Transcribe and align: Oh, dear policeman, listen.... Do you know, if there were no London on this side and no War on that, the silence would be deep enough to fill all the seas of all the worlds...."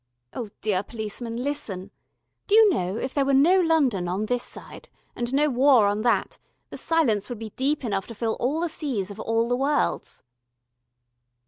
Oh, 0.33 0.49
dear 0.61 0.81
policeman, 0.81 1.37
listen.... 1.37 1.91
Do 2.47 2.55
you 2.55 2.71
know, 2.71 2.97
if 2.97 3.13
there 3.13 3.23
were 3.23 3.35
no 3.35 3.59
London 3.61 4.07
on 4.07 4.25
this 4.25 4.41
side 4.41 4.89
and 5.15 5.31
no 5.31 5.47
War 5.47 5.85
on 5.85 6.01
that, 6.01 6.39
the 6.71 6.77
silence 6.79 7.29
would 7.29 7.37
be 7.37 7.51
deep 7.51 7.83
enough 7.85 8.07
to 8.07 8.15
fill 8.15 8.33
all 8.39 8.61
the 8.61 8.67
seas 8.67 9.11
of 9.11 9.19
all 9.19 9.47
the 9.47 9.55
worlds...." 9.55 10.23